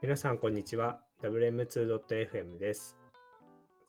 [0.00, 1.00] 皆さん、こんにちは。
[1.24, 2.96] WM2.FM です。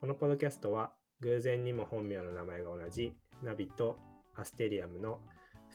[0.02, 4.00] このポッドキャストは、偶然にも本名の名前が同じナビと
[4.36, 5.20] アステリアムの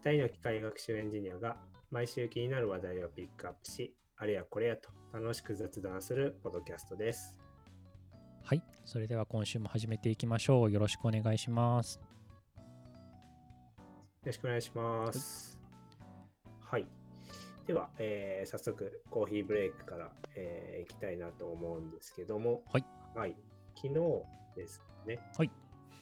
[0.05, 1.59] 2人の機械学習エンジニアが
[1.93, 7.37] 毎週気になる話題をピックアップし、あれやこれやと楽しく雑談するポッドキャストです。
[8.43, 8.63] はい。
[8.85, 10.71] それでは今週も始めていきましょう。
[10.73, 12.01] よろしくお願いします。
[12.99, 13.85] よ
[14.27, 15.61] ろしくお願いします。
[16.61, 17.04] はい。
[17.67, 22.85] では、えー早速コーヒーブレイクから、えー行きたいなと思うんですけども、はい。
[23.15, 23.37] はい。
[23.75, 23.95] 昨日
[24.57, 25.19] ですね。
[25.37, 25.51] はい。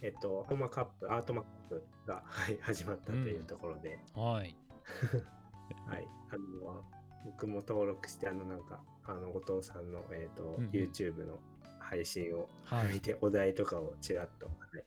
[0.02, 4.56] えっと、アートマカップ、アートマカップが、 はい、始まったというところで、はい。
[5.86, 6.08] はい。
[6.30, 6.84] あの、
[7.24, 11.38] 僕も登録して、あの、なんか、あの、後藤さんの、えっ、と、うんうん YouTube の
[11.78, 14.84] 配信をはい見て、お題とかをちらっと、はい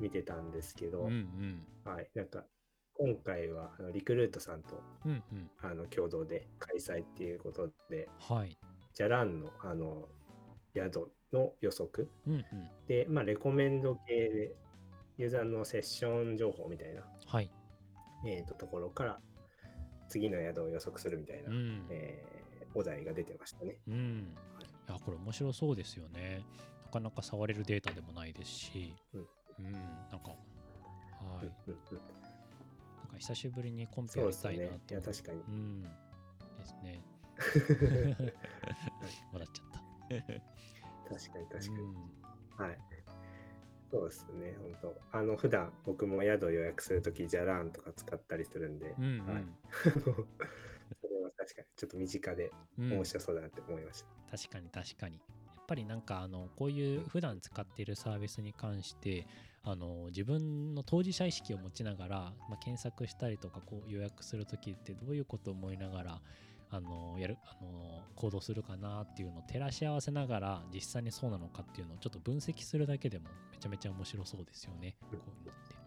[0.00, 1.66] 見てたんですけど、うんうん。
[1.84, 2.10] はい。
[2.14, 2.44] なんか、
[2.94, 5.50] 今回は、あのリクルートさんと、うんうん。
[5.60, 8.56] あの、共同で開催っていうことで、はい。
[8.94, 10.08] じゃらんの、あの、
[10.74, 12.44] 宿の予測うんうん。
[12.86, 14.54] で、まあ、レコメンド系で、
[15.18, 17.50] ユーザーのセッション情報みたいな、はい。
[18.26, 19.20] えーとところから、
[20.08, 21.86] 次の宿を予測するみたいな、うん。
[21.90, 22.42] えー
[22.74, 23.76] お題が出てましたね。
[23.86, 24.34] うん。
[24.88, 26.42] いや、これ面白そうですよね。
[26.86, 28.94] なかなか触れるデータでもないですし。
[29.12, 29.20] うん。
[29.66, 29.72] うん。
[29.72, 29.82] なん
[30.20, 30.36] か、は
[31.42, 31.46] い。
[31.68, 32.21] うんうんうん
[33.22, 34.78] 久しぶりにコンペそうですやりたいなね。
[34.84, 34.94] いと。
[34.94, 35.50] や、確かにう。
[35.50, 35.82] ん。
[35.82, 35.88] で
[36.66, 37.04] すね。
[39.32, 41.14] 笑っちゃった。
[41.14, 41.78] 確かに、確かに。
[41.82, 41.94] うん
[42.58, 42.78] はい。
[43.92, 49.26] そうですね、本当あの、普段僕も宿予約するとき、じゃらんとか使ったりするんで、うんうん。
[49.26, 49.44] はい
[51.00, 54.36] それは確かにちょっと身近でうん面白そうだなって思いました。
[54.36, 55.22] 確かに確かにや
[55.60, 59.26] っぱりなんかあのこういう普段使っているサービスに関して
[59.64, 62.16] あの自分の当事者意識を持ちながら、
[62.48, 66.20] まあ、検索したりとかこう予約する時ってどういうことを思いながら
[66.70, 74.96] あのやるあの行動するかなっていうのを照らし合わせながら実際にそうなのかっていうのをちょっと分析するだけでもめちゃめちゃ面白そうですよね。
[75.00, 75.82] こういうのって。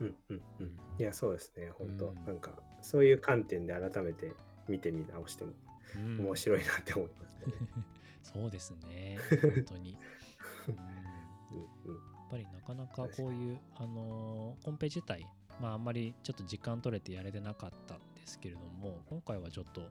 [0.00, 0.70] うんうんううんん。
[1.00, 2.50] いや、そうですね、本当、うんなんか、
[2.82, 4.32] そういう観点で改めて
[4.68, 5.52] 見てみ直しても
[5.94, 7.54] うん面白いなって思いますね。
[8.22, 9.96] そうですね本当に。
[10.68, 15.26] うんうんうんやっぱりなかなかこういう、あのーコンペ自体、
[15.60, 19.82] まあ、あんまりちょっと時間取れてやれてなかったんですけれども、今回はちょっと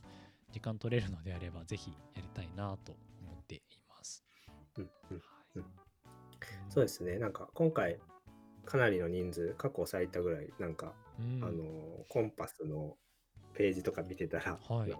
[0.52, 4.24] 時間取れるのであれば、ぜひやりたいなと思っています。
[4.78, 5.18] うんうん。
[5.18, 5.24] はい。
[5.56, 5.66] うん。
[6.70, 7.98] そうですね、なんか今回、
[8.66, 11.44] かなりの人数、過去最多ぐらい、なんか、うん。
[11.44, 11.64] あの、
[12.10, 12.98] コンパスの
[13.54, 14.90] ページとか見てたら、はい。
[14.90, 15.00] なん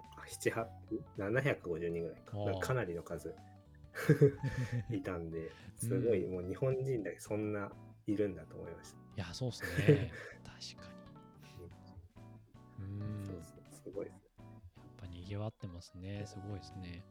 [1.16, 3.34] 7、8 750人ぐらいかかなりの数
[4.90, 7.70] いたんで、すごい、もう日本人だけそんな
[8.06, 8.96] いるんだと思いました。
[8.98, 10.12] いや、そうですね。
[10.44, 10.88] 確か
[12.80, 12.84] に。
[12.84, 13.18] うん。
[13.18, 14.26] やっそうそうすごいですね。
[14.96, 16.24] ぱにぎわってますね。
[16.26, 17.04] すごいですね。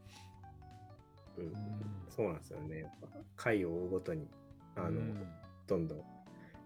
[1.38, 1.54] うんうん。
[2.10, 2.80] そうなんですよね。
[2.80, 4.28] やっぱ回を追うごとに、
[4.76, 5.28] あの、うん
[5.68, 6.00] どんどん。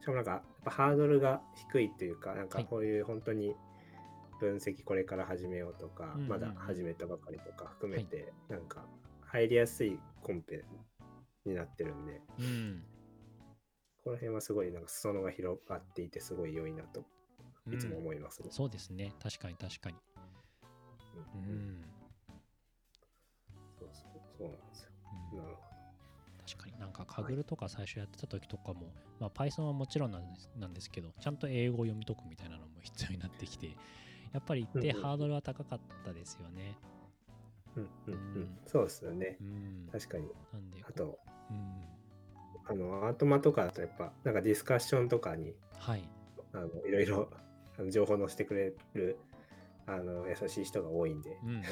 [0.02, 3.56] しかもなんか、やっぱハードルが低いっていうか、なんかはいこういう本当に
[4.40, 8.86] 分析これから始めようとか、うんうんうんまだ始めたばかりとか含めて、なんか
[9.22, 10.66] 入りやすいコンペ
[11.50, 12.84] になってるんで、うん。
[14.04, 17.04] この辺はすごいなんか裾野が広がっていてすごい良いなと
[17.72, 18.50] いつも思いますね。
[18.52, 19.14] そうですね。
[19.22, 19.98] 確かに確かに。
[21.16, 21.86] ううんうんん。
[23.78, 24.90] そうそうそうなんですよ。
[25.32, 25.70] うんなるほ
[26.48, 33.68] 確かになんかカグルとか最初やってた時とかも、まあ、Python はもちろんなんですなんですけどちゃんと英語を読み解くみたいなのも必要になってきて
[34.34, 36.76] やっぱり一定うんうんハードルは高かったですよね。
[37.76, 37.82] ど。
[37.82, 38.60] うんうんううんん。
[38.66, 39.44] そうですよねう。
[39.44, 40.28] ん、確かに。
[40.54, 41.29] なんであと、うん、
[42.66, 46.04] あの、アートマとかだとやっぱ、なんかディスカッションとかにはい
[46.54, 47.30] あのいろいろ
[47.78, 49.20] あの情報載せてくれる
[49.86, 51.64] あの優しい人が多いんで、うんうんうん、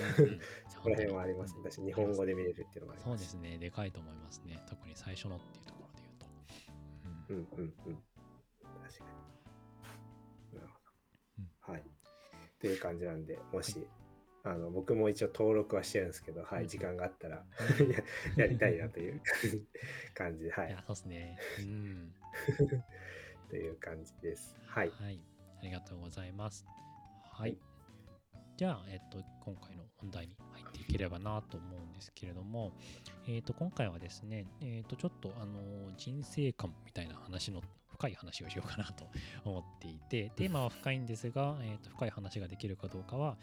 [0.69, 1.61] そこら辺はありますね。
[1.63, 3.07] うん私、日本語で見れるっていうのもありま。
[3.07, 6.01] そうですすねでかいと思いますね特に最初のっていうところで
[7.27, 7.53] 言うと。
[7.55, 8.03] ううんんうんうん。
[8.83, 9.05] 確か
[10.53, 10.59] に。
[10.59, 10.79] なるほ
[11.39, 11.73] うんど。
[11.73, 11.81] はい。
[11.81, 11.83] っ
[12.59, 13.87] ていう感じなんで、もし、
[14.49, 17.43] あの僕も一応登録はしてるんですけど、はい、うん時間があったらや
[18.45, 19.21] やりたいなという
[20.13, 21.39] 感じで、はいいや、そうですね。
[21.59, 22.13] うん。
[23.49, 24.55] という感じです。
[24.65, 24.89] はい。
[24.91, 25.19] はい。
[25.59, 26.65] ありがとうございます。
[27.23, 27.57] ははいい。
[28.57, 32.73] じゃあ、えっと、今回の本題に入っていければなと思うんですけれども、
[33.27, 39.07] えっと、今回はですね、えっと、ちょっと、あの、人生観みたいな話の、深い話をしようかなと
[39.43, 43.37] 思っていて、テーマは深いんですが、えっと、深い話ができるかどうかは分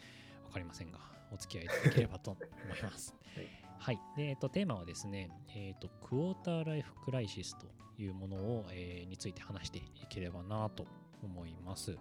[0.55, 0.99] かりませんが、
[1.31, 2.39] お付き合いいただければと思
[2.75, 3.13] います。
[3.77, 3.99] はい。
[4.15, 7.67] で、えっと、テーマはですね、えっと、クォーターライフクライシスと
[8.01, 10.87] いうものを、えーについて話していければなと
[11.21, 11.97] 思います。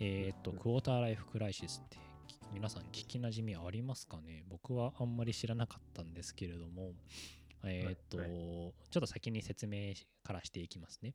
[0.00, 1.98] えっと、クォーターライフクライシスって
[2.52, 4.44] 皆さん聞きなじみありますかね？
[4.48, 6.92] 僕はあんまり知らなかったんですけれども、
[7.62, 8.28] えっ、と、はい
[8.90, 11.14] ちょっと先に説明からしていきますね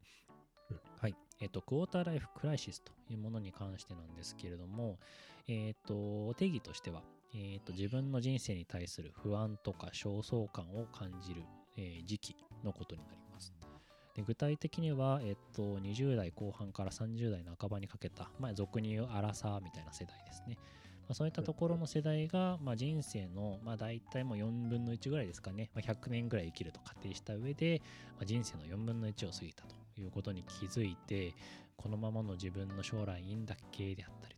[0.72, 0.80] うん。
[1.00, 1.16] はい。
[1.40, 5.00] えっ、と、クォーターライフクライシスというものに関してなんですけれども、
[5.52, 7.02] えっ、と、定義としては、
[7.34, 11.44] えっ、と、自分の人生に対する不安とか焦燥感を感じる、
[11.76, 13.54] えー時期のことになります。
[14.16, 20.58] で具体的には、えっと、20代後半から30代半ばにかけた、まあ、俗に言うアラサーみたいな世代ですね。
[21.08, 27.82] まあ、そういったところの世代が、まあ、人生の、まあ、大体もう4分の1ぐらいですかね、まあ、100年ぐらい生きると仮定した上で、
[28.18, 31.34] まあ、人生の4分の1を過ぎたということに気づいて、
[31.78, 33.96] このままの自分の将来いいんだっけ？
[33.96, 34.36] であったり、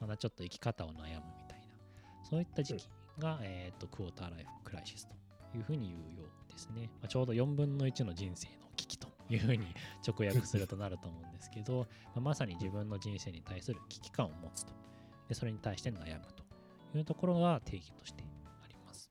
[0.00, 1.04] まだちょっと生き方を悩むみ
[1.48, 2.88] たいな、そういった時期
[3.18, 6.90] が、えっと、クォーターライフクライシスというふうに言うようですね。
[7.00, 9.66] まあ、ちょうど4分の1の人生の危機というふうに
[10.06, 14.72] 直訳するとなると思うんですけど、 まあまさに自分の人生に対する危機感を持つと。
[15.28, 16.44] で、それに対して悩むと
[16.98, 18.24] いうところが定義として
[18.62, 19.10] あります。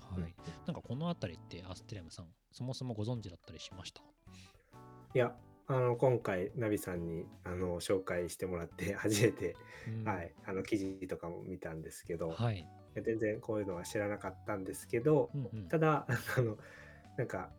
[0.00, 0.34] はい。
[0.66, 4.02] なんかこのあたりってアステレムさん、そもそもご存知だったりしました
[5.14, 5.34] いや、
[5.70, 9.54] あの、今回、ナビさんに、あの、紹介してもらって、 初めて、
[9.86, 10.04] うん。
[10.04, 12.66] はい、あの、記事とかも見たんですけど、はい。
[12.94, 15.68] 全然こういうのは知らなかったんですけど、うんうん。
[15.68, 16.56] ただ、あの、
[17.18, 17.52] なんか、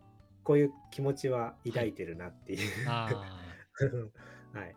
[0.43, 3.07] こういう気持ちは抱いてるなっていう、あ
[4.53, 4.75] はい、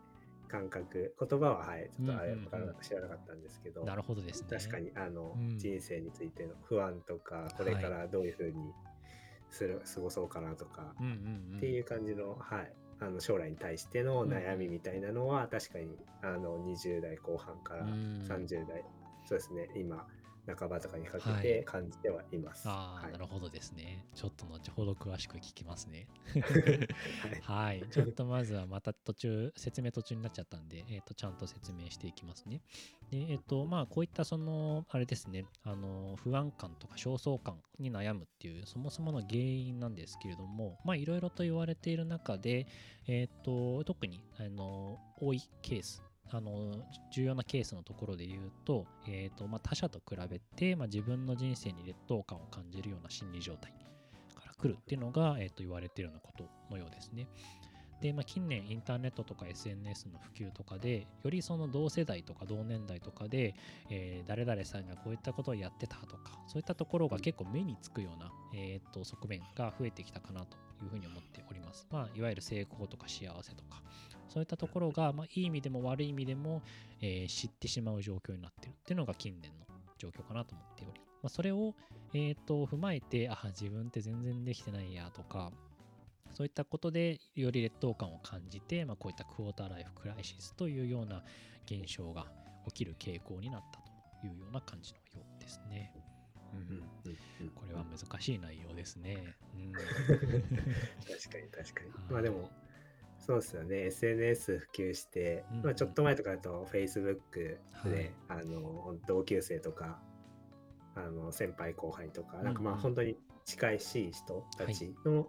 [0.48, 4.48] 感覚、言葉は、はい、ちょっとあれ、からなく知らなかったんですけど、あ、なるほどですね。
[4.50, 5.58] 確かに、あの、うん。
[5.58, 8.74] 人生についての不安とか、これからどういうふうに
[9.48, 11.12] する、過ごそうかなとか、うんうん
[11.52, 11.56] うん。
[11.56, 12.72] っていう感じの、はい、
[13.04, 18.22] あの将来に対しての悩みみたいなのは、確かにあの20代後半からうん。
[18.22, 18.84] 30代、
[19.24, 20.06] そうですね、今、
[20.46, 22.68] 半ばとかにかけはいて感じてはいます。
[22.68, 24.04] ああ、はいなるほどですね。
[24.14, 26.08] ちょっと後ほど詳しく聞きますね。
[27.42, 27.90] はいはい。
[27.90, 32.60] ちょっとまずはまた途中、説明途中になっちゃったんで、えっ、と、ちゃんと説明していきますね。
[33.10, 42.66] で、えっ、と、まあ、こういったその、あれですね、あの、不安感とか焦燥感に悩むっていう、そもそもの原因なんですけれども、まあ、いろいろと言われている中で、
[43.06, 46.72] えっ、と、特に、あの、多いケース、あの
[47.12, 53.72] 重要なケースのところで言うと,、えーとまあ、他者と比べて、まあ、自分の人生に劣等感を感じるような心理状態
[54.34, 57.26] から来るっていうのが、えー、と言われているようなことのようですね。
[58.00, 63.54] で、まあ、近年インターネットとか SNS の普及とかでよりその同世代とか同年代とかで、
[63.90, 71.86] えー誰々さんがこういったことをやってたとかそういったところが結構目につくような、えー、と側面が増えてきたかなというふうに思っております。
[71.90, 73.82] まあ、いわゆる成功とか幸せとか
[74.32, 76.62] そういったところが、まあ、いい意味でも悪い意味でも、
[77.00, 79.66] えー知ってしまう状況になっているっていうのが近年の
[79.98, 81.74] 状況かなと思っており、まあ、それを、
[82.14, 85.52] えー、と踏まえてあ自分って全然できてないやとか
[86.34, 91.22] そういったことでより劣等感を感じて、まあ、こういったクォーターライフクライシスというような
[91.66, 92.26] 現象が
[92.66, 95.92] 起きる傾向になったというような感じのようですね。
[96.54, 96.72] うんうんう
[97.08, 99.34] んうんこれは難しい内容ですね。
[99.54, 101.90] うん、 確かに確かに。
[102.10, 102.50] まあでも、
[103.24, 107.18] そうですよね、SNS 普及して、うんうんまあ、ちょっと前とかだと Facebook
[107.84, 108.40] で、はい。
[108.40, 110.00] あの同級生とか
[110.96, 115.28] あの先輩後輩とか、なんかまあ本当に近いしい人たちの、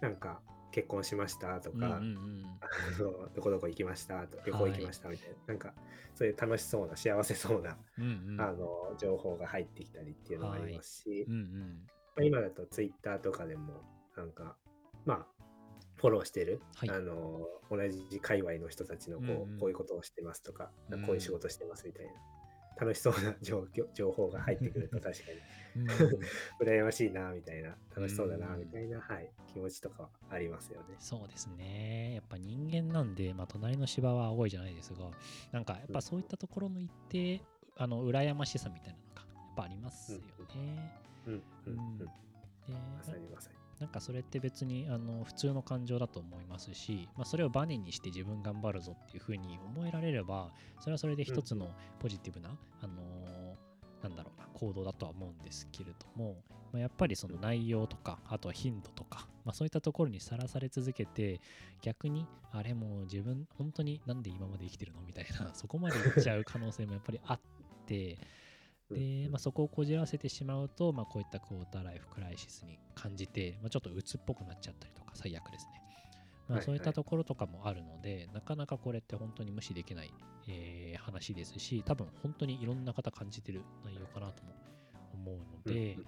[0.00, 0.40] なんか
[0.72, 2.44] 結婚しましたとか、うんうんうん。
[2.60, 5.74] あのどこどこ行きましたと旅行行きましたみたいな、なんか
[6.14, 8.40] そういう楽しそうな幸せそうな、うんうん。
[8.40, 11.86] あの情報が入ってきたりっていうのがありますし、うんうん。
[12.16, 13.82] まあ、今だとツイッターとかでも
[14.16, 14.56] なんか
[15.04, 15.35] まあ
[15.96, 16.90] フォローしてる、はい。
[16.90, 19.58] あの同じ界隈の人たちのこう,、うんうん。
[19.58, 21.02] こういうことをしてますとか、うん。
[21.02, 22.12] こういう仕事してますみたいな。
[22.78, 25.82] 楽しそうな 状況情報が入ってくると確かに。
[25.82, 25.88] うん。
[26.60, 27.76] 羨ましいなみたいな。
[27.94, 28.60] 楽しそうだなうん。
[28.60, 30.96] みたいな、はい、気持ちとかはありますよね。
[30.98, 32.14] そうですね。
[32.14, 35.10] やっぱ人間なんで、まあ、隣の芝は青いじゃないですが、
[35.52, 37.40] なんかやっぱそういったところの一定、
[37.76, 40.18] あの、羨ましさみたいなのが、やっぱありますよ
[40.54, 40.92] ね。
[41.26, 41.32] うん。
[41.32, 41.44] うん。
[41.66, 41.76] うん。
[41.76, 41.98] うん。
[41.98, 42.04] で
[42.68, 43.65] まさにまさに。
[43.80, 52.50] なんかそれって別にあの普通の感情だと思いますし、まあ、それをバネにして自分頑張るぞっていうふうに思えられればそれはそれで一つのポジティブな、
[52.82, 53.56] あのー
[54.02, 56.36] なんだろうな行動だとは思うんですけれども、
[56.70, 61.40] まあ、やっぱりその内容とかあとは頻度とか、まあ、そういったところにさらされ続けて
[61.80, 65.00] 逆にあれもう自分本当になんで今まで生きてるの？
[65.00, 67.40] みたいなそこまでいっちゃう可能性もやっぱりあっ
[67.86, 68.18] て
[68.90, 75.82] で、まあ、そこをこじらせてしまうと、まあ、こういったクォーターライフクライシスに感じて、まあ、ちょっと鬱っぽくなっちゃったりとか最悪ですね。
[76.48, 80.12] まあ、はいそういったところとかもあるので、なかなかこれって本当に無視できない、
[80.48, 84.52] えー話ですし、多分本当にいろんな方感じてる内容かなとも
[85.12, 86.06] 思うので、うん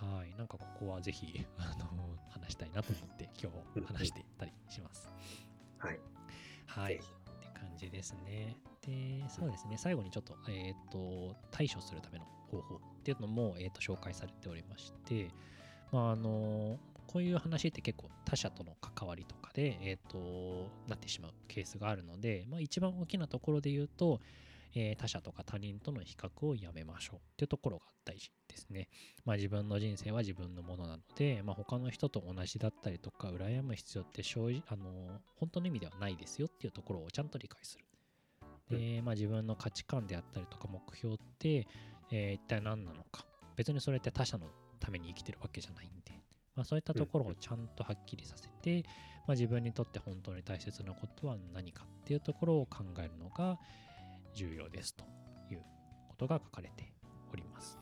[0.00, 1.86] はい、なんかここはぜひ、あの
[2.30, 5.08] 話したいなと思って今日話してたりします。
[5.78, 6.00] はい。
[6.66, 6.94] はい。
[6.94, 7.04] って
[7.52, 8.56] 感じですね。
[8.82, 15.28] で、そうですね、最後にちょっと、えっ、と、対処するための方法っていうのも、えっ、と、紹介されておりまして、
[15.92, 24.20] まあ、あの、こういう話って結構他者との関わりとかで、えっ、と、なってしまうケースがあるので、まあ、一番大きなところで言うと、
[24.74, 28.88] えー他者とか他人との比較をやめましょうっていうところが大事ですね。
[29.24, 37.84] まあ、自分の人生は自分のものなので、まあ、他の人と同じだったりとか羨む必要って正直あの本当の意味ではないですよっていうところをちゃんと理解する。
[38.70, 41.66] で、まあ、自分の価値観であったりとか目標って、
[42.10, 43.24] えー一体何なのか。
[43.56, 44.46] 別にそれって他者の
[44.78, 46.12] ために生きてるわけじゃないんで、
[46.56, 48.82] まあ、そういったところをちゃんとはっきりさせて、
[49.26, 53.58] まあ、自分にとって本当に大切なことは何かっていうところを考えるのが
[54.34, 55.04] 重要ですと
[55.52, 55.62] いう
[56.08, 56.92] ことが書かれて
[57.32, 57.78] おります。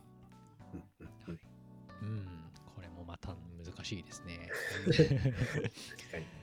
[0.74, 1.38] うんうんうん。
[2.08, 2.26] うん、
[2.74, 3.28] これもまた
[3.64, 4.48] 難しいですね。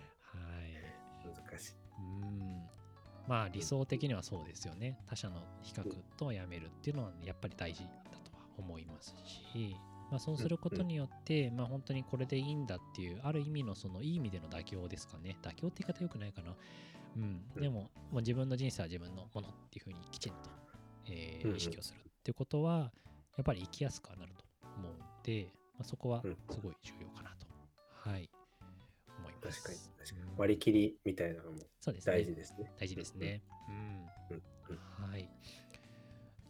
[3.27, 4.98] まあ理想的にはそうですよね。
[5.08, 5.84] 他者の比較
[6.17, 7.89] とやめるっていうのはやっぱり大事だ
[8.24, 9.75] とは思いますし、
[10.12, 15.38] まあそうすることによって、まあ本当にこれでいいんだっていう、ある意味のそのいい意味での妥協ですかね。
[15.41, 16.55] 妥協って言い方よくないかな。
[17.17, 17.41] うん。
[17.60, 20.38] でも、もう自分の人生は自分のものっていうふうにきちんと、
[21.08, 22.91] えー意識をするっていうことは、
[23.38, 24.46] やっぱり生きやすくはなると
[24.77, 27.48] 思うんで、まあ、そこはうんすごい重要かなと、
[28.10, 28.29] はい。
[29.52, 32.14] 確かに確かにうん割り切りみたいなのもそうですね。
[32.14, 32.72] 大事ですね。
[32.80, 33.42] 大事ですね。
[33.70, 33.75] うん。
[34.32, 34.74] うんう
[35.08, 35.30] んはい。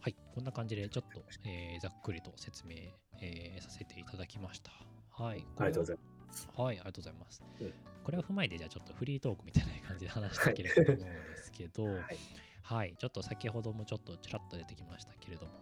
[0.00, 0.16] はい。
[0.34, 2.76] こんな感じで、ちょっと、えーざっくりと説明、
[3.20, 4.70] えーさせていただきました。
[5.10, 5.44] はい。
[5.58, 6.48] ありがとうございます。
[6.56, 7.42] はい、ありがとうございます。
[7.60, 7.72] うん
[8.04, 10.98] これを踏まえて、じゃあちょっとフリートークみたいな感じで話していければと思うん
[11.32, 11.84] ですけど。
[11.90, 12.18] はい、
[12.62, 12.94] はい。
[12.96, 15.52] ちょっと先ほどもちょっとちらっと出てきましたけれども、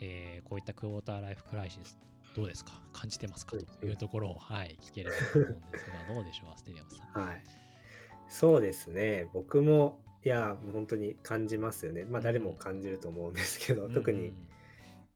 [0.00, 1.98] えーこういったクォーターライフクライシス、
[2.34, 2.72] どうですか？
[2.92, 3.56] 感じてますか？
[3.80, 7.26] というところを、はい、聞ければと思うんですが、 どうでしょう、アステリアムさん。
[7.26, 7.42] はい。
[8.28, 9.28] そうですね。
[9.32, 12.04] 僕も、いや、本当に感じますよね。
[12.04, 14.34] まあ、誰も感じると思うんですけど、特に、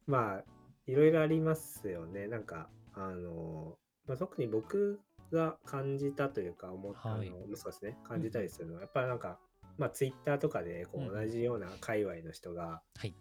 [0.07, 0.45] まあ、
[0.87, 2.29] いろいろありますよね。
[2.29, 5.01] なんか、あの、まあ、特に僕
[5.33, 9.41] が感じたというか、思ったの、はいそうですね、感じたりするのは、やっぱりなんか、
[9.79, 13.15] まあ、ツイッターとかでこうんう同じような界隈の人が、はい。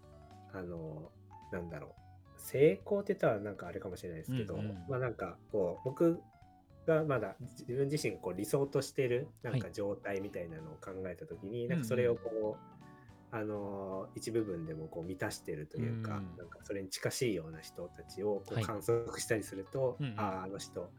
[0.54, 1.12] あの、
[1.52, 2.07] なんだろう、
[2.38, 6.22] 成功って言ったらなんかあれかもしれないですけど、うんうんまあなんかこう、僕
[6.86, 18.64] がまだ自分自身がこう理想としてるなんかはい状態みたいなのを考えたときに、んなんかそれをこう、あの一部分でもこう満たしてるというか、うんなんかそれに近しいような人たちをこはい。
[18.64, 20.14] う観測したりすると、うんうん。
[20.20, 20.90] あああの人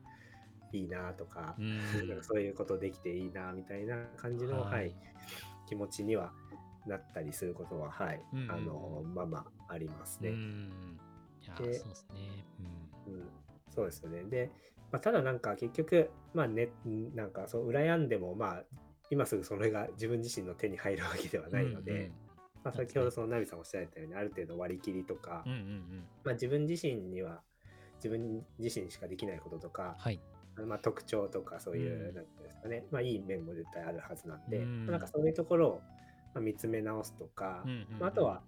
[0.72, 1.80] いいなとか、うん
[2.22, 4.92] そういうことできていいなみたいな感じの、ははいい
[5.68, 6.32] 気持ちには
[6.86, 10.30] なったりすることは、はいうんうんあのまあまあありますね。
[10.30, 10.98] うん。
[11.56, 12.44] そうでですね。
[13.06, 13.30] うん、
[13.70, 14.24] そうですよね。
[14.24, 14.50] で、
[14.92, 16.70] まあ、ただなんか結局、まあね、
[17.14, 18.62] なんかそう羨んでも、まあ、
[19.10, 21.52] 今すぐそれが自分自身の手に入るわけではうん。
[21.52, 22.12] ないので、うん
[22.64, 26.08] まあ、先ほどそのナビさんおっしゃられたように、ある程度割り切りとか、うんうんうん。
[26.24, 27.42] まあ、自分自身には、
[27.96, 30.20] 自分自身しかできないこととか、はい。
[30.66, 35.82] まあ、特徴とかそういう、うんなんていうんですかね、まあ、いい面も絶対あるはずなんで、うんまあなんかそういうところを、
[36.34, 38.42] まあ、見つめ直すとか、うんうんうんまあ、あとは、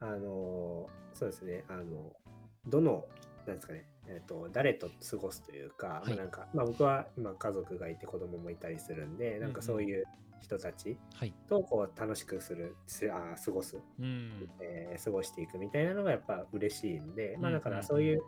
[0.00, 2.12] あのーそうですね、あの、
[2.66, 3.06] どの、
[3.46, 10.04] なんですかね、えっ、と、誰と過ごすというか、はいまあなんか、まあ僕は今家族がいて子供もいたりするんで、なんかそういう
[10.40, 11.34] 人たちはい。
[11.48, 14.48] とこう楽しくする、すあー過ごす、うん。
[14.60, 18.22] えー過ごしていくみたいなのがやっぱ嬉しいんで、まあだからそういう、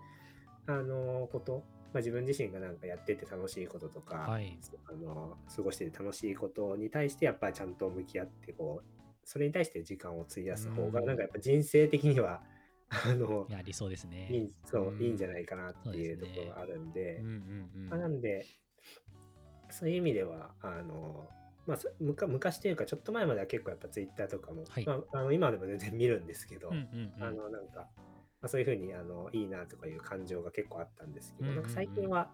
[0.67, 4.59] あのーこと、まあ自分自身がなんかやってて楽しいこととか、はい。
[4.89, 12.43] あの過ごしてて楽しいことに対してやっぱりちゃんと向き合ってこうそれに対して時間を費やす方がうんなんかやっぱ人生的には
[12.93, 14.29] あのいや、理想ですね。
[14.31, 17.89] いいそううんいいんじゃないかなっていうところがあるんでうんうんうん。
[17.89, 18.47] まあなんで
[19.71, 21.29] そういう意味ではあの
[21.67, 27.25] まあ、そむか昔というかちょっと前までは結構やっぱツイッターとかも、はいまあ、あの今でも全然見るんですけど、うんうんうん。
[27.25, 27.87] あのなんか、
[28.41, 32.31] まあ、そういうふうにあのいいなとかいう感情が結構あったんですけど、うんうんうんなんか最近は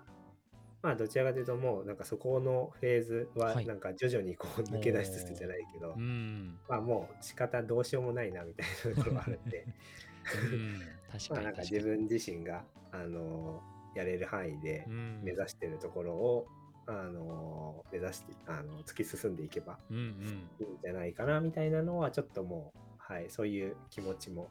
[0.81, 6.57] まあどちらかというともうなんかそこのフェーズははいなんか徐々にこう抜け出しつつじゃないけど、うん。
[6.69, 9.75] まあもう仕方どうしようもないなみたいなところがあるんでうん。
[10.29, 11.39] 確まかに確かに。
[11.41, 13.61] あなんか自分自身があの
[13.95, 16.47] やれる範囲でうん目指してるところを、
[16.87, 20.05] あの目指してあの突き進んでいけばうんうん。
[20.05, 24.51] いいんじゃないかなみたいなのはちょっともうはいそういう気持ちも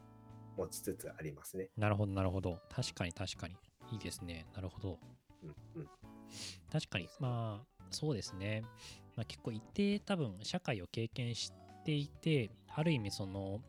[0.56, 1.68] 持ちつつありますね。
[1.76, 2.60] なるほど、なるほど。
[2.70, 3.54] 確かに確かに。
[3.92, 4.46] いいですね。
[4.54, 4.98] なるほど。
[5.42, 5.88] うんうん
[6.70, 8.62] 確かに、まあ、そうですね。
[9.16, 11.52] まあ、結構一定多分社会を経験し
[11.84, 13.60] ていて、ある意味その、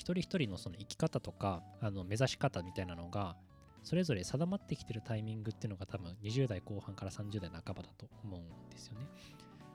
[0.00, 3.36] 一人一人のその生き方とか、あの目指し方みたいなのが、
[3.82, 9.06] それぞれ定まってきてるタイミングっていうのが多分20代後半から30代半ばだと思うんですよね。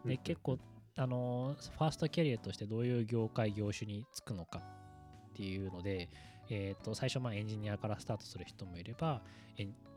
[0.03, 0.57] で、結構
[0.95, 4.63] あのファーストキャリアとしてどういう業界業種に就くのか
[5.29, 6.09] っていうので、
[6.49, 9.21] えー、と最初まあエンジニアからスタートする人もいれば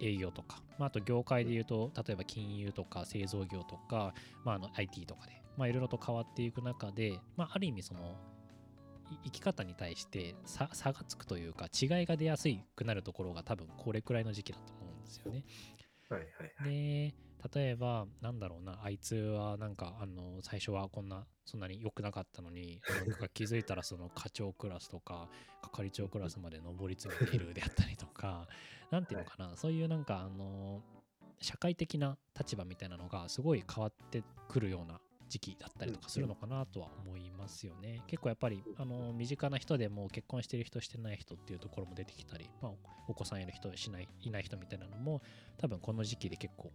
[0.01, 4.13] 営業とか、まあ、あと業界で言うと例えば金融とか製造業とか、
[4.45, 8.17] まあ、あの IT とかでまあいろいろと変わっていく中で、まあ、ある意味その
[9.25, 15.45] 生き方に対して差差がつくというか違いが出やすくなるところが多分これくらいの時期だと思うんですよね。
[16.09, 17.15] はいはいはい、で
[17.55, 25.29] 例えばなんだろうなあいつはなんかあの最初はこんなそんなに良くなかったのになんか気づいたらその課長クラスとか
[25.63, 28.49] 係長クラスまで上り詰めているであったりとか
[28.91, 30.83] 何ていうのかな、はい、そういうなんかあの
[31.41, 38.03] 社会的な立場みたいなのがすごい変わってくるような時期だったりとかするのかなとは思いますよね。
[38.07, 42.73] 結構やっぱりあの身近な人でも結婚してる人してない人っていうところも出てきたり、まあ、
[43.09, 45.23] お子さんいる人しないいない人みたいなのも
[45.59, 46.73] 多分この時期で結構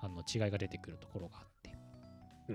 [0.00, 1.74] あの違いが出てくるところがあって。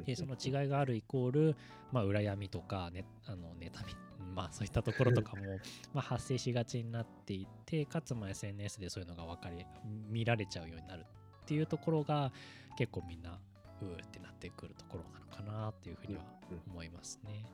[0.06, 1.56] でその違いがあるイコール、
[1.92, 3.96] まあ、羨みとか、ね、あの妬み、
[4.36, 5.60] まあ、そういったところとかも
[5.94, 11.06] まあ発生しがちになっていてかつま SNS でそういうのが分かり見られちゃうようになる
[11.42, 12.32] っていうところが
[12.78, 13.40] 結構みんな
[13.82, 16.24] うーってなってくるところなのかなっていうふうには
[16.68, 17.46] 思いますね。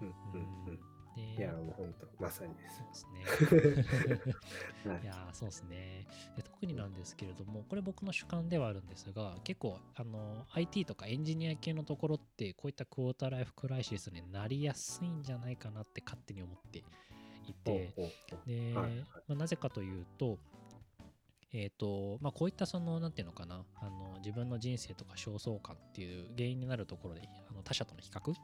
[0.00, 0.04] う
[1.36, 2.82] いや、もう本当、まさにです。
[2.94, 4.26] そうです
[4.86, 4.94] ね。
[5.02, 6.06] いや、そうですね
[6.36, 6.42] で。
[6.42, 16.78] 特になんですけれども、これ僕の主観ではあるんですが、結構、あの、IT とかエンジニア系のところって、こういったクォーターライフクライシスになりやすいんじゃないかなって勝手に思って
[17.46, 17.94] いて、
[18.46, 18.88] で、ま
[19.28, 20.38] あ、なぜかというと、
[21.52, 28.34] えっ、ー、と、まあ、こういったその、なんていうのかな、あの、自分の人生とか焦燥感っていう原因になるところで、あの他者との比較っ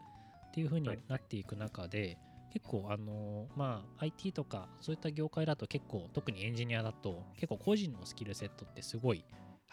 [0.53, 2.19] ていう風になっていく中で、はい、
[2.55, 9.25] 結構、あの、まあ、IT とか、そういった業界だと結構、特にエンジニアだと、結構個人のスキルセットってすごい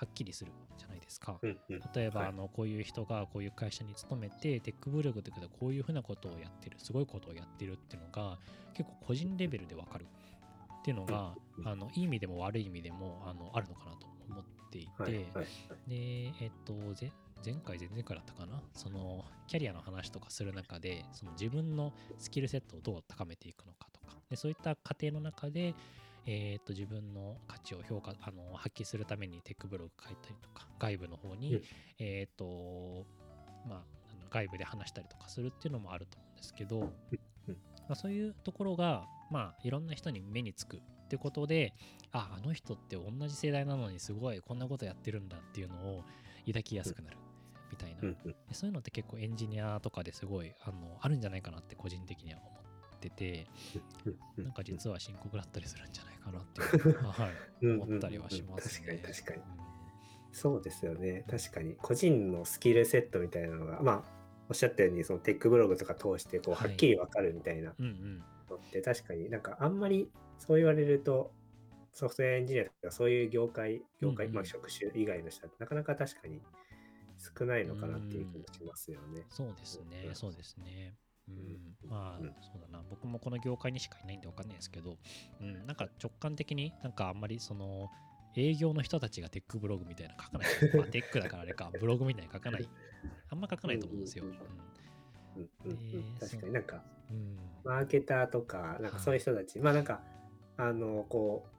[0.02, 1.40] はっきりするじゃないですか。
[1.44, 8.40] 例えば、あのこういう人がこういう会社に勤めて、テックブログでこういうふうなことをやってる、すごいことをやってるっていうのが、
[8.74, 10.08] 結構個人レベルでわかる。
[10.82, 15.12] っていうのが、あのいい意味でも悪い意味でもあのあるのかなと思っていて、
[15.88, 16.74] で、えっと、
[17.46, 25.76] 前回、前々回だったかな、そのキャリアの話とかする中で、その自分のスキルセットをどう高めていくのかとか、でそういった過程の中で、
[26.26, 31.64] えー、と自分の価値を評価あの発揮するためにテックブログ書いたりとか、外部の方に、うん、
[32.00, 33.06] えっ、と、
[33.68, 33.82] まあ、
[34.32, 36.86] 外部で話したりとかするっていうのもあると思うんですけど、ま
[37.90, 41.74] あ、そういうところが、まあ、いろんな人に目につくってことで、
[42.12, 46.04] あ、あの人って同じ世代なのにすごいこんなことやってるんだっていうのを
[46.46, 47.18] 抱きやすくなる
[47.72, 48.14] みたいな。
[48.52, 52.50] そういうのって結構エンジニアとかですごいあのあるんじゃないかなって個人的には思
[52.96, 53.48] ってて、
[54.38, 58.88] なんか実は深刻だったりするんじゃないかなっていう、 はい、思ったりはしますね。
[58.88, 59.42] 確かに確かに。
[60.34, 61.26] そうですよね。
[61.30, 61.76] 確かに。
[61.76, 64.04] 個人のスキルセットみたいなのが、まあ、
[64.50, 68.26] おっしゃったようにそのテックブログとか通してこうはっきり分かるみたいなの
[68.68, 71.32] って確かになんかあんまりそう言われると
[71.94, 76.42] ソフトウェアエンジニアとかそういう業界業界、まあ職種以外の人はなかなか確かに
[77.38, 79.26] 少ないのかなっていう気もしますよね。
[79.30, 80.96] そうですね、そうですね。
[81.28, 84.98] うん、まあ、そうだな僕もこの業界にしかいないんで分かんないですけど、
[85.40, 87.90] うん、なんか直感的になんかあんまりその
[88.36, 90.48] 営業の人たちがテックブログみたいな書かない。
[90.78, 92.70] まあ、テックだからあれか、ブログみたいに書かない。
[93.30, 94.26] あんま書かないと思うんですよ。
[96.20, 100.02] 確かになんか、うん、マーケターとか、なんかそういう人たち、はい、まあなんか、
[100.58, 101.52] あの、こう、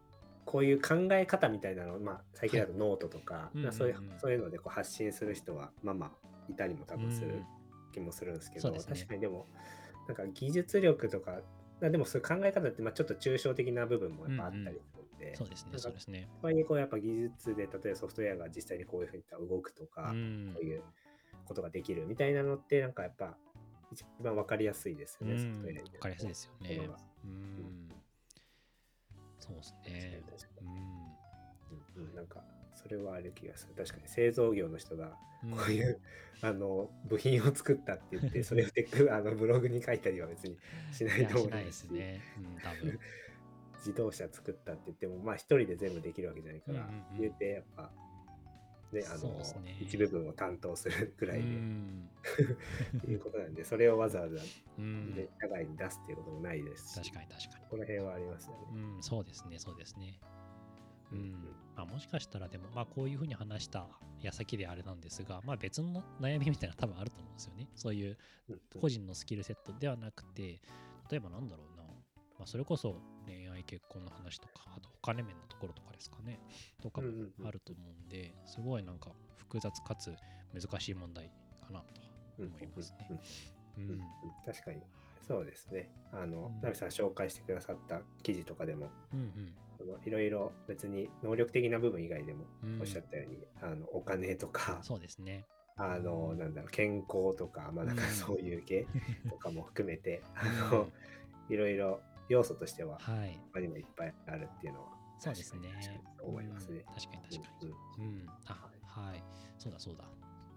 [0.44, 6.10] こういう考え方みたいなのを、まあ、最近だとノートとか、はい、そういうそういうのでこう発信する人は、まあまあ、
[6.48, 7.44] いたりも多分する
[7.92, 9.46] 気もするんですけど、ね、確かにでも、
[10.08, 11.40] なんか技術力とか、
[11.80, 16.28] でもそういう考え方って、まあ、ちょっと抽象的な部分もやっぱあったりするで、そうですね、そうですね。
[16.40, 20.82] とはいえ、こうやっぱ技術で、例えばソフトウェアが実際にこういうふうに動くとか、こういう
[21.44, 23.36] ことができるみたいなのって、なんかやっぱ
[23.92, 26.90] 一番わかりやすいですよね、ソフトウェアわかりやすいですよね。
[27.24, 27.88] うん。
[29.38, 30.22] そうですね。
[31.96, 32.14] うん。
[32.14, 32.42] なんか、
[32.74, 33.74] それはある気がする。
[33.74, 35.16] 確かに製造業の人が、
[35.50, 36.00] こういう、
[36.42, 38.68] うん、あの、部品を作ったって言って、 それを
[39.14, 40.56] あのブログに書いたりは別に
[40.92, 41.88] しないと思いますし。
[41.88, 42.20] しないですね。
[42.38, 42.98] うん、多分。
[43.78, 47.92] 自動車作ったって言っても、まあ一人で全部できるわけじゃないから、うんうんうん、言うてやっぱ、
[48.92, 57.66] ね、あの、ね、一部分を担当するくらいで、って いうことなんで、それをわざわざ、ね、社外に出すっていうこともないですし、確かに確かに。
[57.70, 58.66] この辺はありますよね。
[58.74, 60.20] うん、そうですね、そうですね。
[61.12, 61.32] うん、
[61.76, 63.86] まあ、もしかしたらでも、まあ、こういうふうに話した
[64.20, 67.68] 矢先であれなんですが、まあ、別の悩みみたいな多分あると思うんですよね。
[67.74, 68.18] そういう
[68.80, 70.60] 個人のスキルセットではなくて、
[71.10, 76.40] 例えばなんだろうな、まあ、それこそ恋愛結婚の話とかあとお金面のところとかですかね。
[76.82, 77.08] とかも
[77.44, 80.14] あると思うんで、すごいなんか複雑かつ
[80.52, 81.30] 難しい問題
[81.60, 81.86] かなと
[82.38, 83.20] 思いますね。
[83.78, 84.00] うんうん。
[84.44, 84.82] 確かに。
[85.26, 85.88] そうですね。
[86.12, 86.74] あの、うん。
[86.74, 89.32] さん紹介してくださった記事とかでも、うん
[90.04, 92.80] いろいろ別に能力的な部分以外でもうん。
[92.80, 95.46] おっしゃったように、あのお金とか、そうですね。
[95.76, 98.10] あの、なんだろう、健康とか、まあなんかうん。
[98.10, 98.86] そういう系
[99.28, 100.88] とかも含めて、あの、
[101.48, 102.00] いろいろ
[102.32, 103.38] 要素としてははい。
[103.52, 105.72] 他にもいっぱいあるっていうのは、そうですね
[106.22, 106.94] 思いますねうん。
[106.94, 107.68] 確かに確かに。
[107.68, 108.26] うんうん。
[108.46, 109.22] あ、はい。
[109.58, 110.04] そうだそうだ。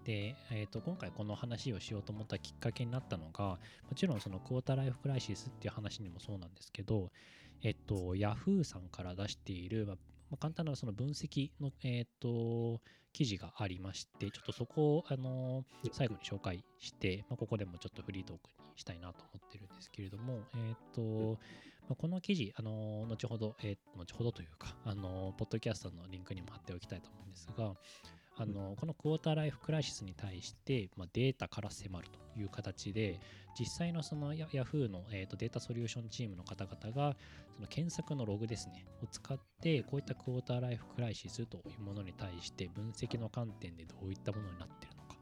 [0.04, 3.58] で、えー、と今回この話をしようと思ったきっかけになったのが
[3.88, 7.10] もちろんそのクォーターライフクライシスっていう話にもそうなんですけど、
[7.62, 9.96] えっと、Yahoo さんから出している、まあ
[10.36, 12.80] まあ簡単なその分析の、えっと
[13.12, 18.42] 記事がありましてちょっとそこを、あのー最後に紹介して、まあ、ここでもちょっとフリートーク
[18.74, 21.38] にしたいなと思ってるんですけれども、えっと
[21.88, 27.72] まあ、この記事、あのー後ほど、えー後ほどというか、あのーポッドキャストのリンクにも貼っておきたいと思うんですが、
[28.36, 33.18] あのーこのクォーターライフクライシスに対して、まあ、データから迫るという形で、
[33.58, 37.16] 実際のその Yahoo の、えーとデータソリューションチームの方々が、
[37.54, 45.16] その検索のログですね、を使って、こういったクォーターライフクライシスというものに対して、分析の観点でどういったものになっているのか、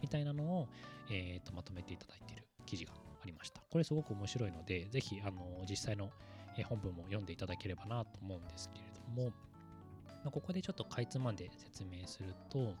[0.00, 0.68] みたいなのを、
[1.10, 3.60] えとまとめていただいている記事がありました。
[3.70, 6.10] これすごく面白いので、ぜひあの実際の
[6.68, 9.32] 本文も読んでいただければなと思うんですけれども、
[10.24, 12.74] まここでちょっとかいつまんで説明すると、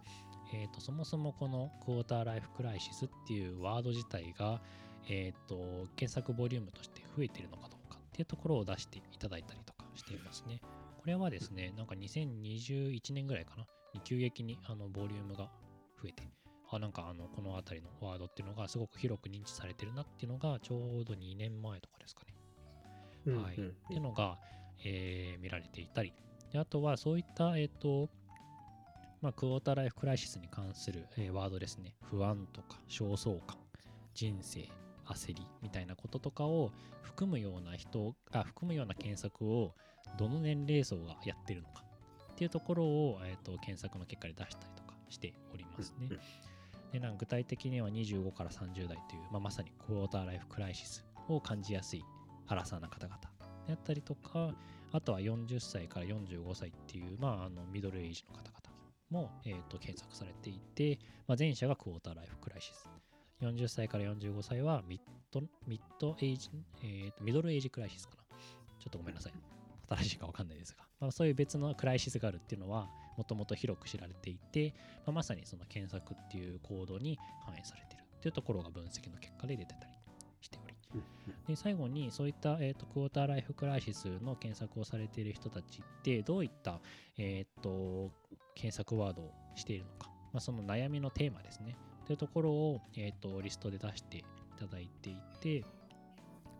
[0.54, 4.60] えーとそもそもこのクォーターライフクライシスっていうワード自体が、
[5.08, 10.60] えーと検索ボリュームとして増えているのかどうかっていうところを出していただいたりとかしていますね。
[11.04, 15.50] これはですね、なんか2021年ぐらいかな、に急激にあのボリュームが
[16.02, 16.22] 増えて、
[16.70, 22.34] あ、なんかあのこの辺りのワードっていうのがすごく広く認知されてるなっていうのがちょうど2年前とかですかね。
[23.26, 24.38] うんはいうんっていうのが、
[24.84, 26.12] えー見られていたり、
[26.52, 28.08] であとはそういった、えっ、と、
[29.20, 31.94] まあ、クォーターライフクライシスに関する、えーワードですね。
[32.02, 33.58] 不安とか、焦燥感、
[34.14, 34.68] 人生、
[35.06, 36.70] 焦りみたいなこととかを
[37.02, 39.74] 含むような人、あ、含むような検索を
[40.18, 41.84] どの年齢層がやってるのか
[42.32, 46.18] っていうところを、えー、と検索の結果で出したりとかしておりますねうん。
[46.92, 52.04] でなんか具体的には25から30代という、まあ、まさにクォーターライフクライシスを感じやすい
[52.46, 53.18] アラサーな方々
[53.66, 54.54] であったりとか、
[54.92, 58.64] あとは40歳から45歳っていう、まあ、あのミドルエイジの方々
[59.10, 62.88] も、えー、と検索されていて、まあ、前者がクォーターライフクライシス。
[63.42, 65.00] 40歳から45歳はミッ
[65.32, 66.50] ドミッドエイジ、
[66.82, 68.22] えーとミドルエイジクライシスかな。
[68.78, 69.32] ちょっとごめんなさい。
[69.88, 74.74] 新しいかわかんないですが、まあ、そういう別のクライシスがあるっていうのはもともと広く知られていて、
[75.06, 79.92] まあ、まさにその検索っていう行動に反映されているっていうところが分析の結果で出てたり
[80.40, 80.74] しており。
[81.48, 86.80] で最後にそういった、えー、とクォーターライフクライシスの検索をされている人たちってどういった、
[87.18, 88.12] えー、と
[88.54, 94.24] 検索ワードをしているのか、まあ、その悩みのテーマですねというところを、えー、とリストで出してい
[94.58, 95.64] ただいていて、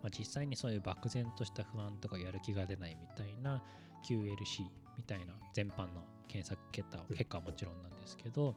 [0.02, 3.62] まあ、実際にそういう漠然とした不安とかやる気が出ないみたいな
[4.09, 4.64] QLC
[4.96, 8.54] みたいな全般の検索結果結果はもちろんなんですけど、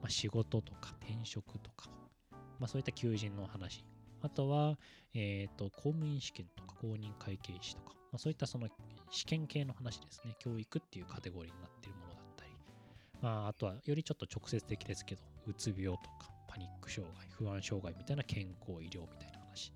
[0.00, 1.88] まあ、仕事とか転職とか、
[2.58, 3.84] まあ、そういった求人の話
[4.22, 4.78] あとは、
[5.14, 8.68] えー、と公務員試験とか公認会計士とか、まあ、そういったその
[9.10, 10.34] 試験系の話ですね。
[10.38, 12.01] 教育っていうカテゴリーになっているも
[13.22, 19.72] まあ、あとはよりちょっと直接的ですけどうつ病とかパニック障害不安障害みたいな健康医療みたいな話。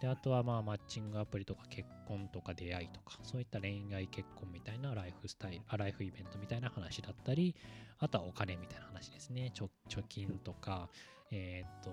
[0.00, 7.54] であとはまあマッチングアプリとか結婚とか出会いとかそういった恋愛結婚みたいなライフスタイルあライフイベントみたいな話だったり
[8.00, 9.52] あとはお金みたいな話ですね。
[9.54, 10.88] 貯貯金とか
[11.30, 11.90] えっ、と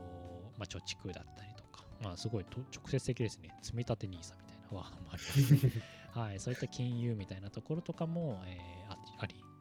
[0.57, 1.83] まあ貯蓄だったりとか。
[2.01, 3.49] まあすごいと直接的ですね。
[3.61, 5.71] 積み立て NISA みたいなワードもありますね。
[6.11, 8.97] はいそういった金融みたいなところとかも、えーあ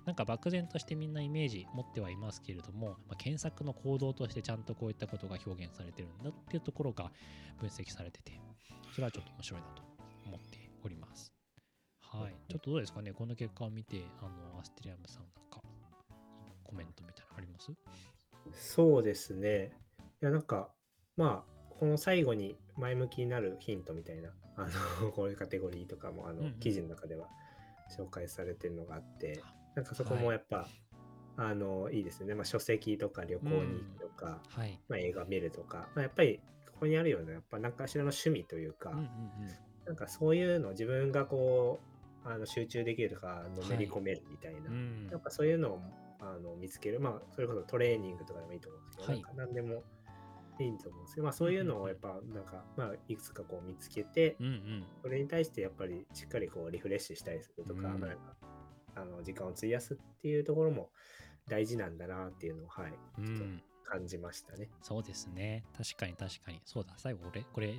[0.09, 7.13] なんか漠然としてみんなイメージ持ってはいますけれども、まあ、検索の行動としてちゃんとこういったことが表現されてるんだっていうところが
[7.61, 8.41] 分析されてて、
[8.95, 9.83] それはちょっと面白いなと
[10.25, 11.31] 思っております。
[12.01, 12.35] はい。
[12.51, 15.61] ちょっとどうですかね、この結果を見て、あの、アステリアムさんなんか、
[16.65, 17.71] コメントみたいなのあります？
[18.55, 19.73] そうですね。
[20.23, 20.71] いや、なんか、
[21.19, 24.67] まあ、この最後に前向きになるヒントみたいな、あ
[25.03, 27.29] の、こういうカテゴリーとかも、あの、記事の中では
[27.95, 30.69] 紹介されてるのがあってあ、なんかそこもやっぱ、
[31.37, 32.35] あの、いいですね。
[32.35, 34.81] まあ、書籍とか旅行に行くとか、はい。
[34.89, 39.09] まあ、映画見るとか、まあ、やっぱり、ここにあるような、やっぱ何かしらの趣味というか、うんうんうん。
[39.87, 41.81] なんかそういうのを自分がこ
[42.25, 45.81] う、あの集中できるとか、のめり込めるみたいな、うんなんかそういうのを
[46.21, 49.83] あの見つける、まあ、それこそトレーニングとかでもいいと思うんですけど、はいなんか何でも
[50.61, 54.85] いいと思うんですけど、まあ、そういうのをやっぱ、なんか、まあ、いくつかこう見つけて、うんうん。
[55.03, 58.35] それに対してやっぱりしっかりこうリフレッシュしたりするとか、うんまあなんか
[59.01, 60.91] あの時間を費やすっていうところも
[61.49, 63.63] 大事なんだなっていうのを、はい、うん。
[63.89, 64.69] 感じましたね。
[64.83, 65.65] そうですね。
[65.77, 66.61] 確かに確かに。
[66.65, 67.75] そうだ、最後俺、これ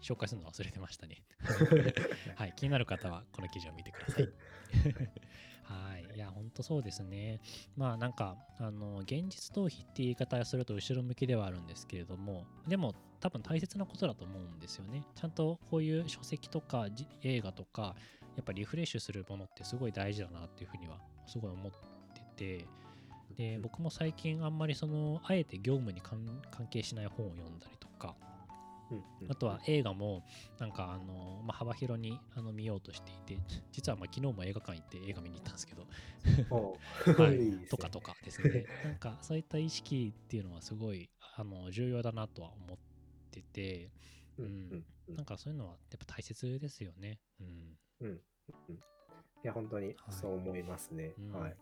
[0.00, 1.22] 紹介するの忘れてましたね。
[2.34, 4.28] はい、気になる方はこの記事を見てください。
[5.62, 6.16] はい。
[6.16, 7.40] いや、ほんとそうですね。
[7.76, 15.04] まあなんか、あの、現実逃避って言い方をすると後ろ向きではあるんですけれども、でも多分大切なことだと思うんですよね。
[15.14, 17.94] ちゃんとこういう書籍とかじ映画とか、
[18.36, 21.72] やっぱリフレッシュするものってすごい大事だなっていうふうにはすごい思っ
[22.36, 22.66] てて、
[23.36, 28.14] で、僕も最近あんまりその、あえて業務に関関係しない本を読んだりとか、
[29.28, 30.22] あとは映画も
[30.58, 33.42] なんかあの、まあ、幅広にあの見ようとしていて
[33.72, 35.86] 実はまあ昨日も映画館行って映画見に行ったんですけど、
[36.50, 36.78] お
[37.20, 37.36] はい。
[37.36, 37.66] いいですね。
[37.68, 38.66] とかとかですね。
[38.84, 42.78] なんかそういった意識っていうのはすごいあの重要だなとは思っ
[43.30, 43.90] てて、
[44.38, 44.84] うん。
[45.08, 47.18] なんかそういうのはやっぱ大切ですよね。
[47.40, 48.20] うん、うん
[48.68, 48.74] うん
[49.44, 51.14] いや、本当にそう思いますね。
[51.18, 51.56] うんはい。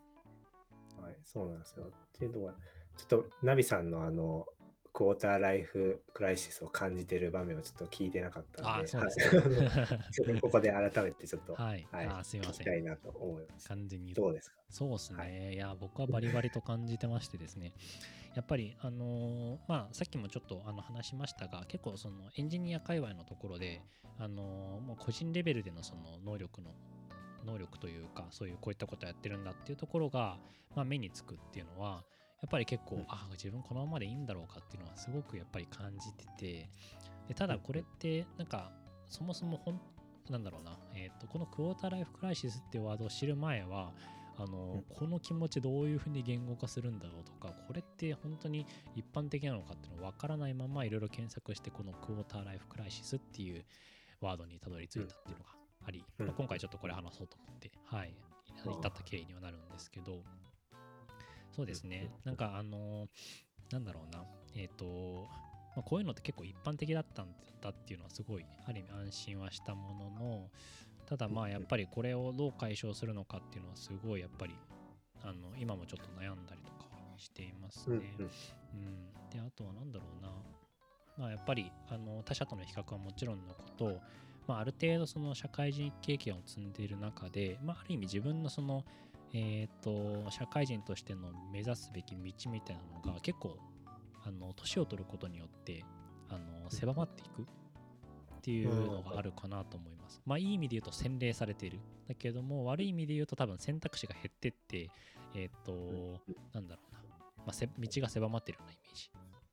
[1.01, 1.85] はい、そうなんですよ。
[1.87, 2.53] っていうのは、
[2.95, 4.45] ちょっとナビさんのあの、
[4.93, 9.69] クォーターライフクライシスを感じてる場面をちょっと聞いてなかったので、あそうでね。
[10.11, 12.05] ちょっとここで改めてちょっと、はい、はい。
[12.07, 12.65] あすいま聞せん。
[12.65, 13.67] きたいなと思います。
[13.69, 14.13] 完全に。
[14.13, 14.57] どうですか？
[14.69, 15.55] そうですね、、はい。
[15.57, 17.73] や僕はバリバリと感じてましてですね。
[18.35, 23.81] やっぱりあのーまあさっきもちょっとあの話しましたが結構そのエンジニア界隈のところで
[24.17, 26.73] あのーもう個人レベルでのその能力の
[27.45, 30.37] 能力というかそういうこういったことやってるんだっていうところが、
[30.75, 32.05] まあ、目につくっていうのは
[32.41, 33.05] やっぱり結構、うん。
[33.07, 36.69] あ自分このままでいいんだろうかっていうのはすごくやっぱり感じてて
[37.27, 38.71] でただこれってなんか
[39.07, 39.79] そもそもほん
[40.29, 43.91] なんだろうな、えー、とこのクォーターライフクライシスっていうワードを知る前は
[44.37, 44.95] あの、うん。
[44.95, 53.63] この気持ちどういうふうに言語化するんだろうとかこれって本当に一般的なのかっていうの分からないままいろいろ検索してこのクォーターライフクライシスっていう
[54.21, 55.51] ワードにたどり着いたっていうのが
[55.85, 56.25] あり、うん。
[56.27, 58.13] まあ、今回ちょっとこれ話そうと思って、はい、
[58.65, 58.73] うん。
[58.73, 60.23] 至った経緯にはなるんですけど
[61.55, 62.09] そうですね。
[62.23, 63.07] なんかあの
[63.71, 64.23] なんだろうな。
[64.55, 65.27] えっ、と
[65.75, 67.27] まあ、こういうのって結構一般的だったん
[67.61, 70.49] だっていうのはすごいある意味安心はしたものの
[71.05, 74.55] ただまあやっぱりこれをどう解消するのかっていうのはすごいやっぱり
[75.23, 78.15] あの今もちょっと悩んだりとかしていますうんね。
[78.17, 79.29] うん。
[79.29, 80.29] であとは何だろうな。
[81.17, 83.99] まあやっぱりあの他者との比較はもちろんのこと、
[84.47, 88.83] まあ、ある程度その社会人経験を積んでいる中で、まあ、ある意味自分のその
[89.33, 93.57] えっ、と社会人としての目指すべき道みたいなのが結構
[94.25, 95.83] あの年を取ることによって
[96.29, 97.45] あの狭まっていくっ
[98.41, 100.21] ていうのがあるかなと思います。
[100.25, 101.79] まあいい意味で言うと洗練されている。
[102.07, 104.89] だけども悪い意味で言うと多分選択肢が減ってって、
[105.35, 106.19] えっ、と、
[106.53, 106.99] なんだろうな、
[107.37, 109.09] まあ、せ道が狭まってるようなイメージ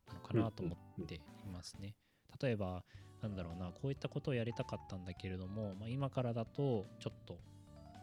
[0.08, 1.20] なのかなと思ってい
[1.52, 1.94] ますね。
[2.42, 2.82] 例えば、
[3.22, 7.38] なんだろうな、こういったことをやりたかったんだけれども、まあ、今からだとちょっと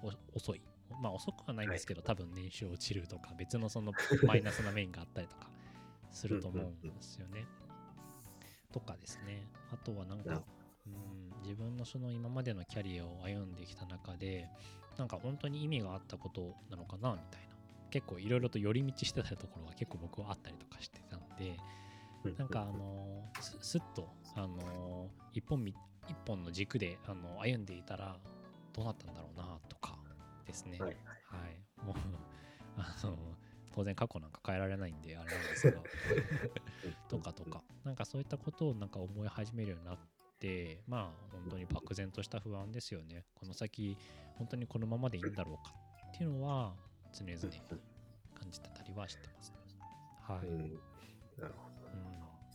[0.04, 0.62] お遅い。
[1.02, 3.92] まあ遅くはないんですけど、多分年収落ちるとか、別のその
[4.26, 5.50] マイナスな面があったりとか
[6.12, 7.46] すると思うんですよね。
[8.72, 9.48] とかですね。
[9.72, 10.44] あとはなんか
[10.88, 14.48] うん、自分のその今までのキャリアを歩んできた中で、
[14.98, 17.56] なんか本当に意味があったことなのかなみたいな。
[17.90, 21.58] 結構いろいろと寄り道してたところが結構僕はあったりとかしてたんで、
[22.38, 25.74] なんかあのーすすっと、あのー一本み
[26.08, 28.18] 一本の軸であの歩んでいたら
[28.74, 29.95] どうなったんだろうなとか
[30.46, 30.80] ですね。
[30.80, 31.86] はいはい。
[31.86, 31.96] もう、
[32.78, 33.18] あの、
[33.74, 35.84] 当然過去なんか変えられないんであれなんですけど、
[37.10, 39.98] とかとか、なんかそういったことをなんか思い始めるようになっ
[40.40, 43.26] て、まあ本当に漠然とした不安ですよね。
[43.34, 43.98] この先、
[44.38, 45.74] 本当にこのままでいいんだろうか
[46.08, 46.76] っていうのは
[47.12, 47.40] 常々
[48.34, 49.58] 感じてたりはしてます、ね。
[50.22, 50.48] はい。
[50.48, 50.80] うんうん
[51.38, 51.76] なるほど。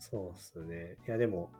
[0.00, 0.96] そうですね。
[1.06, 1.50] いや、でも、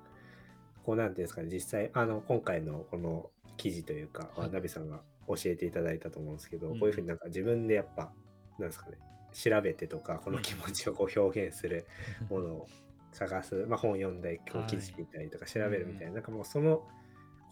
[0.82, 6.80] こうなんていうんですかね、実際、あの、今回のこの記事というか、はいナビさんが教えていただいたと思うんですけど、うん。
[6.80, 8.12] こういうふうになんか自分でやっぱ、
[8.58, 8.98] なんですかね、
[9.32, 11.86] 調べてとか、この気持ちをこう表現する
[12.28, 12.68] ものを
[13.12, 16.82] 探す、まあ本読んだり、こう記事見たりとか調べるみたいな、うんなんかもうその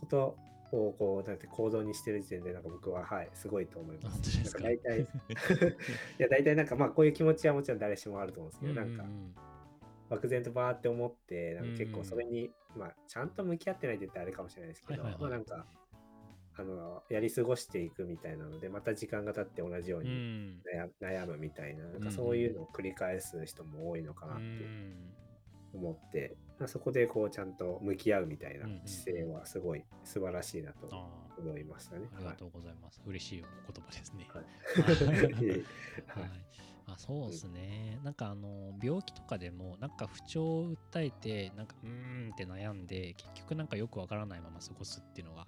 [0.01, 0.37] こと
[0.73, 4.53] をこう、なんて行動にしてる時点で、なんか僕は、はい、すごいと思います。
[4.61, 5.05] 大体、 い
[6.19, 9.35] や、大体なんかまあこういう気持ちはもちろん誰しもあると思うんですけど、なんかう、ん。
[10.09, 15.31] 漠然とバーって思って、なんか結構うんそれに、まあ、ちゃんと向き合ってないって言ったらあれかもしれないですけど、はいはいはい。
[15.31, 15.67] まあなんか、
[16.59, 25.15] あの、やり過ごしていくみたいなので、また時間が経って同じよううにん悩,、悩むみたいな、なんうんかそういうのを繰り返す人も多いのかなうってん
[25.73, 32.09] 思って、まあそこでこうちゃんと向き合うみたいなうんうん姿勢はすごい素晴らしいなとあ思いましたね。
[32.15, 33.01] あありがとうございます。
[33.07, 34.27] 嬉しいお言葉ですね。
[34.29, 34.45] はい
[36.09, 36.43] ははいい。
[36.91, 45.47] あそうですね、なんかあの病気とかでもなんか不調を訴えてなんかうーんって悩んで結局なんかよくわからないまま過ごすっていうのが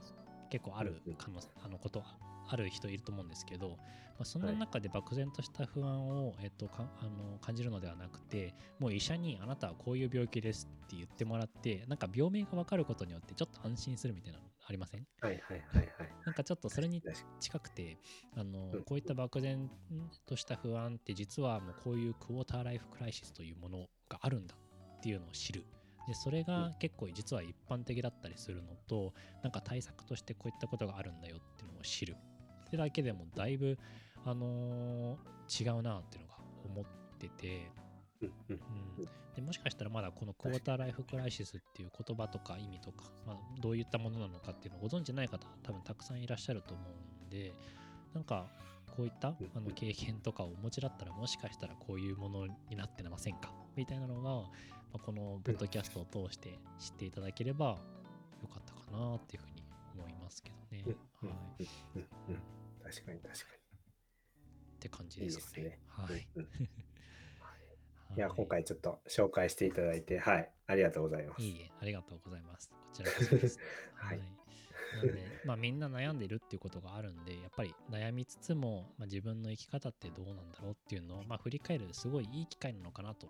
[0.50, 3.76] 結構ある可能あのことはある人いると思うんですけど、ま
[4.20, 15.06] あ、その中で漠然とした不安を、えっと、かあの感じるのではなくてもう医者にあなたはこういう病気ですって言ってもらってなんか病名が分かることによってちょっと安心するみたいなのありません？
[15.20, 15.88] はいはいはいはい。
[16.24, 17.02] なんかちょっとそれに。
[17.40, 17.98] 近くて
[18.36, 18.82] あの、うん。
[18.84, 19.68] こういった漠然
[20.26, 25.64] とした不安って実はもうこういうクォーターライフクライシスというものがあるんだっていうのを知る
[26.10, 32.16] でそれが結構実は一般的だったりするのとなんか対策としてこういったことがあるんだよっていうのを知る。
[32.66, 33.78] それだけでもだいぶ
[34.24, 36.84] あのー違うなっていうのが思っ
[37.16, 37.70] てて。
[38.20, 38.28] に。
[38.50, 38.60] うん。
[39.36, 47.54] でもしかしたらまだこのクォーターライフクライシスっていう言葉とか意味とか、まあ、どういったものなのかっていうのをご存知ない方多分たくさんいらっしゃると思うんで
[48.12, 48.46] なんか
[48.96, 49.64] こういったあうん。
[49.64, 53.52] の経験とかをお持ちだったらもしかしたらこういうものになってませんか？
[53.76, 54.50] みたいなのが、
[54.92, 57.78] まあ、このポッドキャストを通して知っていただければ
[58.42, 59.62] よかったかなっていうふうに
[59.96, 60.84] 思いますけどね。
[61.22, 62.06] うんはい、うん
[62.82, 65.26] 確かに確かって感じに。
[65.26, 65.62] いいでかね。
[65.62, 65.78] ですすね。
[65.88, 66.28] はい。
[66.36, 66.68] うんうん
[68.16, 71.42] いや、はい今回ちょっと紹介していただいて、はい、ありがとうございます。
[71.42, 72.68] いいえ、ありがとうございます。
[72.70, 73.58] こちらこそです。
[73.94, 74.22] は はいい。
[74.96, 83.28] なんで、まあみんな悩んでるっていうことがあるんで、やっぱり悩みつつも、まあ、自分の生き方ってどうなんだろうっていうのを、まあ振り返るすごいいい機会なのかなと、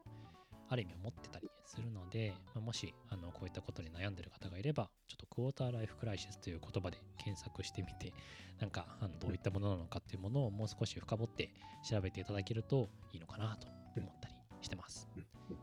[0.70, 8.12] ある意味思ってたりするので、まあ、もしあのこういったことに悩んでる方がいれば、ちょっとクォーターライフクライシスという言葉で検索してみて、
[8.60, 11.52] なんかあのどういったものなのかっていうものをもう少し深掘って
[11.82, 15.08] 調べていただけるといいのかなと思ったりしてます。
[15.16, 15.58] うんうん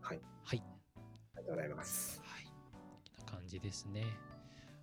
[0.00, 0.62] はい、はい。
[1.36, 2.22] ありがとうございます。
[2.22, 2.44] はい。
[2.44, 4.06] こんな感じですね。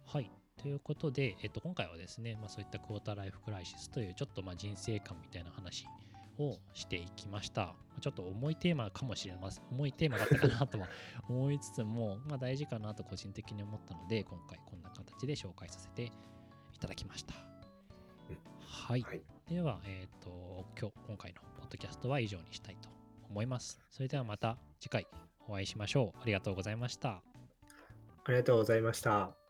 [0.05, 0.31] はい。
[0.57, 5.85] ということで、えっと、今回はですね、まあ、そういったクォーターライフクライシスというちょっとまあ人生観みたいな話
[6.39, 7.75] をしていきました。
[8.01, 9.63] ちょっと重いテーマかもしれません。
[9.71, 10.87] 重いテーマだったかなとは
[11.29, 16.11] 思いつつも、 まあ、大事かなと個人的に思ったので、今回こんな形で紹介させて
[16.73, 17.35] いただきました。
[18.29, 19.01] うんはい。
[19.01, 22.89] はい、では、えっ、と、今日、今回のポッドキャストは以上にしたいと
[23.29, 23.79] 思います。
[23.89, 25.07] それではまた次回
[25.47, 26.19] お会いしましょう。
[26.21, 27.21] ありがとうございました。
[28.25, 29.44] ありがとうございました。